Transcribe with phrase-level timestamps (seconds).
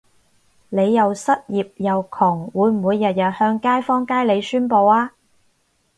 [0.69, 5.11] 你又失業又窮會唔會日日向街坊街里宣佈吖？